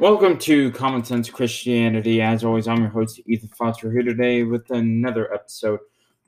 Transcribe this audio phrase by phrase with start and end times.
[0.00, 2.22] Welcome to Common Sense Christianity.
[2.22, 5.80] As always, I'm your host, Ethan Foster, here today with another episode.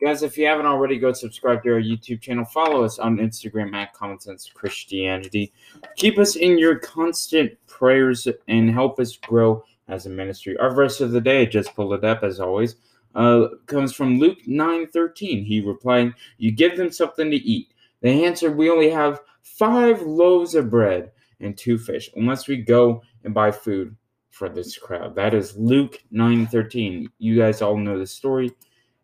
[0.02, 2.44] Guys, if you haven't already, go subscribe to our YouTube channel.
[2.44, 5.52] Follow us on Instagram at Common Sense Christianity.
[5.94, 10.58] Keep us in your constant prayers and help us grow as a ministry.
[10.58, 12.74] Our verse of the day, just pull it up as always,
[13.14, 15.44] uh, comes from Luke 9 13.
[15.44, 17.68] He replied, You give them something to eat.
[18.00, 23.02] They answered, We only have five loaves of bread and two fish, unless we go
[23.24, 23.96] and buy food
[24.30, 25.14] for this crowd.
[25.14, 27.08] That is Luke 9:13.
[27.18, 28.52] You guys all know the story.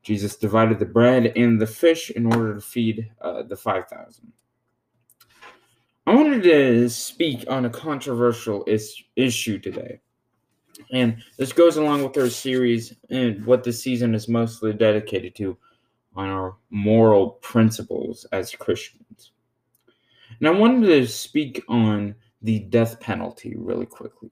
[0.02, 4.32] Jesus divided the bread and the fish in order to feed uh, the 5,000.
[6.06, 10.00] I wanted to speak on a controversial is- issue today.
[10.92, 15.58] And this goes along with our series and what the season is mostly dedicated to
[16.14, 19.32] on our moral principles as Christians.
[20.38, 24.30] And I wanted to speak on the death penalty really quickly.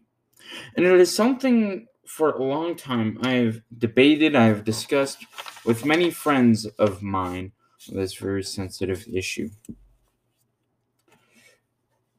[0.77, 5.25] And it is something for a long time I've debated, I've discussed
[5.65, 7.53] with many friends of mine
[7.89, 9.51] this very sensitive issue.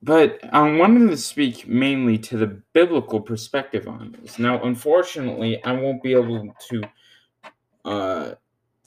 [0.02, 4.38] But I wanted to speak mainly to the biblical perspective on this.
[4.38, 6.84] Now, unfortunately, I won't be able to
[7.86, 8.32] uh,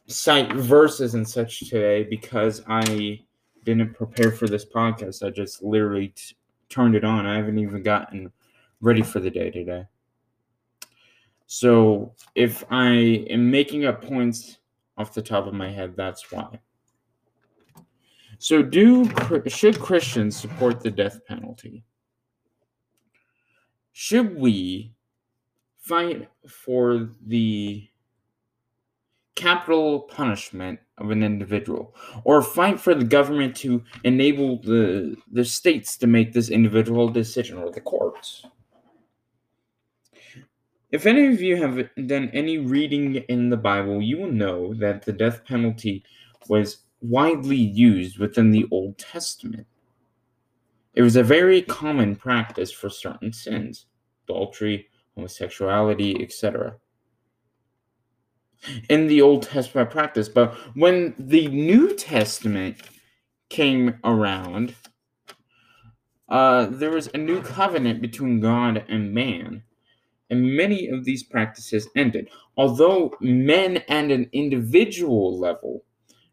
[0.07, 3.21] cite verses and such today because I
[3.65, 5.27] didn't prepare for this podcast.
[5.27, 6.37] I just literally t-
[6.69, 7.27] turned it on.
[7.27, 8.33] I haven't even gotten
[8.81, 9.87] ready for the day today.
[11.47, 12.91] So if I
[13.31, 14.59] am making up points
[14.97, 16.59] off the top of my head, that's why.
[18.39, 19.11] So do
[19.47, 21.85] should Christians support the death penalty?
[23.93, 24.93] Should we
[25.79, 27.89] fight for the
[29.35, 35.97] capital punishment of an individual or fight for the government to enable the the states
[35.99, 38.45] to make this individual decision or the courts.
[40.91, 45.05] If any of you have done any reading in the bible you will know that
[45.05, 46.05] the death penalty
[46.49, 49.67] was widely used within the old testament.
[50.95, 53.87] It was a very common practice for certain sins
[54.25, 56.77] adultery homosexuality etc
[58.89, 60.29] in the Old Testament practice.
[60.29, 62.79] But when the New Testament
[63.49, 64.75] came around,
[66.29, 69.63] uh, there was a new covenant between God and man,
[70.29, 72.29] and many of these practices ended.
[72.57, 75.85] Although men at an individual level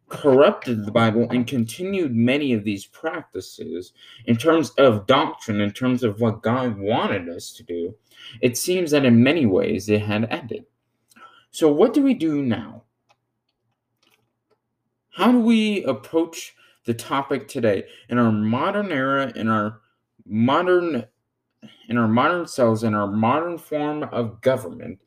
[0.10, 3.94] corrupted the Bible and continued many of these practices
[4.26, 7.96] in terms of doctrine, in terms of what God wanted us to do,
[8.42, 10.66] it seems that in many ways it had ended.
[11.56, 12.84] So, what do we do now?
[15.12, 19.80] How do we approach the topic today in our modern era, in our
[20.26, 21.06] modern
[21.88, 25.00] in our modern selves, in our modern form of government?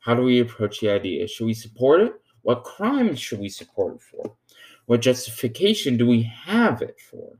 [0.00, 1.26] How do we approach the idea?
[1.26, 2.12] Should we support it?
[2.42, 4.36] What crimes should we support it for?
[4.84, 7.38] What justification do we have it for?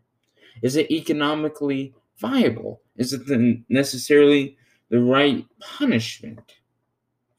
[0.62, 2.80] Is it economically viable?
[2.96, 4.56] Is it the, necessarily
[4.88, 6.54] the right punishment?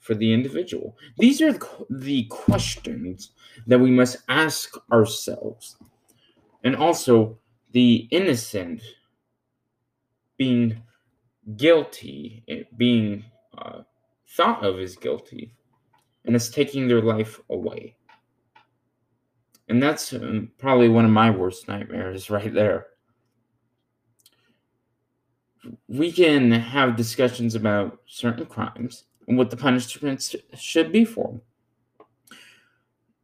[0.09, 0.97] For the individual?
[1.19, 1.55] These are
[1.91, 3.29] the questions
[3.67, 5.77] that we must ask ourselves.
[6.63, 7.37] And also,
[7.73, 8.81] the innocent
[10.35, 10.81] being
[11.57, 13.23] guilty, eh, being
[13.55, 13.81] uh,
[14.35, 15.53] thought of as guilty,
[16.25, 17.95] and it's taking their life away.
[19.67, 22.87] And that's um, probably one of my worst nightmares right there.
[25.87, 31.39] We can have discussions about certain crimes, and what the punishments should be for.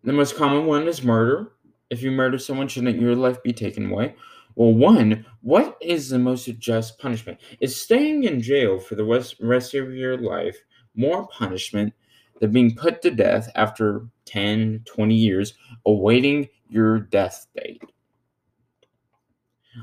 [0.03, 1.51] The most common one is murder.
[1.89, 4.15] If you murder someone, shouldn't your life be taken away?
[4.53, 7.39] Well, one, what is the most just punishment?
[7.59, 10.57] Is staying in jail for the rest of your life
[10.95, 11.91] more punishment
[12.39, 15.55] than being put to death after 10, 20 years
[15.87, 17.81] awaiting your death date?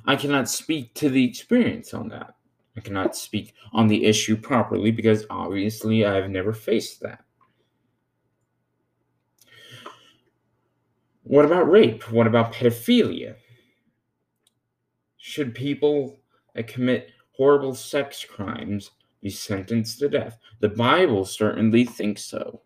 [0.06, 2.36] I cannot speak to the experience on that.
[2.76, 7.24] I cannot speak on the issue properly because obviously I have never faced that.
[11.22, 12.10] What about rape?
[12.10, 13.36] What about pedophilia?
[15.18, 16.20] Should people
[16.54, 18.90] that commit horrible sex crimes
[19.22, 20.38] be sentenced to death?
[20.60, 22.62] The Bible certainly thinks so,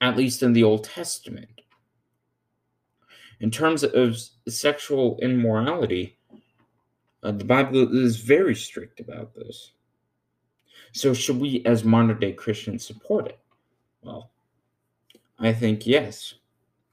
[0.00, 1.60] at least in the Old Testament.
[3.40, 4.16] In terms of
[4.48, 6.18] sexual immorality,
[7.22, 9.72] uh, the Bible is very strict about this.
[10.92, 13.38] So, should we, as modern day Christians, support it?
[14.02, 14.30] Well,
[15.38, 16.34] I think yes,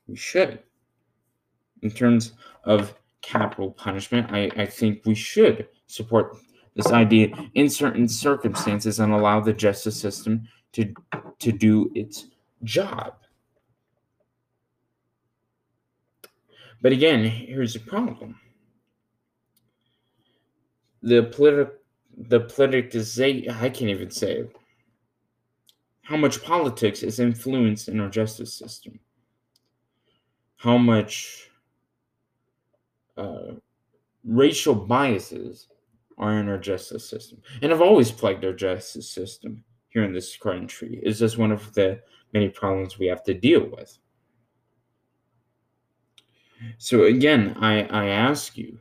[0.08, 0.60] we should.
[1.82, 2.34] In terms
[2.64, 6.38] of capital punishment, I, I think we should support
[6.76, 10.94] this idea in certain circumstances and allow the justice system to
[11.40, 12.28] to do its
[12.64, 13.16] job.
[16.82, 18.40] But again, here's the problem.
[21.02, 21.76] The political
[22.18, 24.56] the politicization I can't even say it.
[26.02, 29.00] how much politics is influenced in our justice system.
[30.58, 31.50] How much
[33.16, 33.54] uh,
[34.24, 35.68] racial biases
[36.18, 37.42] are in our justice system.
[37.62, 41.00] And have always plagued our justice system here in this country.
[41.02, 42.02] It's just one of the
[42.34, 43.98] many problems we have to deal with.
[46.78, 48.80] So again, I, I ask you,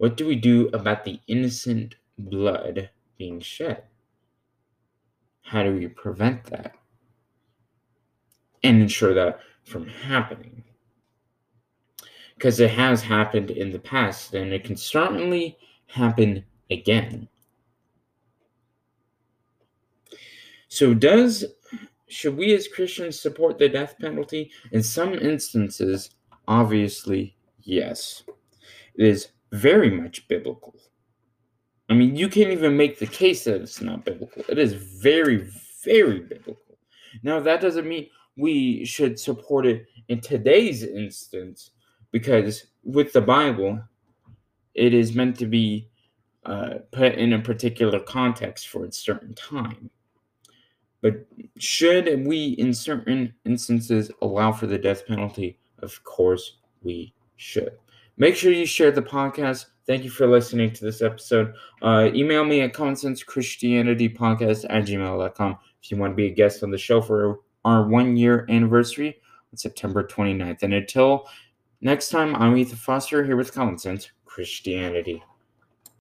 [0.00, 2.88] what do we do about the innocent blood
[3.18, 3.82] being shed?
[5.42, 6.72] How do we prevent that?
[8.62, 10.64] And ensure that from happening?
[12.34, 15.58] Because it has happened in the past, and it can certainly
[15.88, 17.28] happen again.
[20.68, 21.44] So, does
[22.08, 24.50] should we as Christians support the death penalty?
[24.72, 26.08] In some instances,
[26.48, 28.22] obviously, yes.
[28.94, 30.74] It is very much biblical.
[31.88, 34.44] I mean, you can't even make the case that it's not biblical.
[34.48, 35.48] It is very,
[35.84, 36.78] very biblical.
[37.22, 41.72] Now, that doesn't mean we should support it in today's instance,
[42.12, 43.82] because with the Bible,
[44.74, 45.88] it is meant to be
[46.46, 49.90] uh, put in a particular context for a certain time.
[51.02, 51.26] But
[51.58, 55.58] should we, in certain instances, allow for the death penalty?
[55.80, 57.72] Of course, we should.
[58.20, 59.64] Make sure you share the podcast.
[59.86, 61.54] Thank you for listening to this episode.
[61.80, 66.70] Uh, email me at commonsense.christianitypodcast at gmail.com if you want to be a guest on
[66.70, 69.16] the show for our one year anniversary
[69.50, 70.62] on September 29th.
[70.62, 71.28] And until
[71.80, 75.22] next time, I'm Ethan Foster here with Common Sense Christianity.